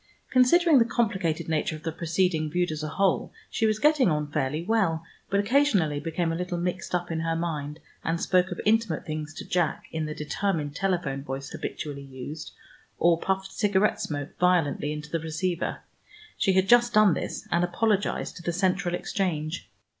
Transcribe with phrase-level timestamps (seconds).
[0.31, 4.25] Considering the complicated nature of the proceeding viewed as a whole, she was getting on
[4.31, 8.59] fairly well, but occasionally became a little mixed up in her mind, and spoke of
[8.65, 12.51] intimate things to Jack in the determined telephone voice habitually used,
[12.97, 15.81] or puffed cigarette smoke violently into the receiver.
[16.35, 19.69] She had just done this and apologized to the Central exchange.